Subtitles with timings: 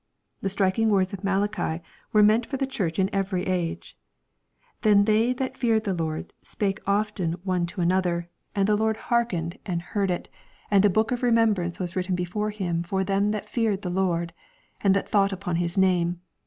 [0.41, 3.95] The striking words of Malachi were meant for the Church in every age;—
[4.79, 9.01] '^ Then they that feared the Lord spake often one to another: and the LUKE, CHAP.
[9.03, 9.07] XXIV.
[9.09, 10.29] 499 Lord hearkened, and heard it,
[10.71, 13.91] and a book of remem brance was written before him for them that feared the
[13.91, 14.33] Lord,
[14.83, 16.19] and that thought upon His name.